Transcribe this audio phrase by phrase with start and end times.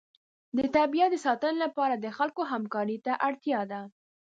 [0.57, 3.81] د طبیعت د ساتنې لپاره د خلکو همکارۍ ته اړتیا ده.